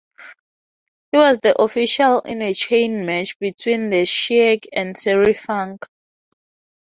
He 1.11 1.19
was 1.19 1.37
the 1.43 1.55
official 1.61 2.21
in 2.21 2.41
a 2.41 2.55
chain 2.55 3.05
match 3.05 3.37
between 3.37 3.91
The 3.91 4.05
Sheik 4.07 4.67
and 4.73 4.95
Terry 4.95 5.35
Funk. 5.35 5.85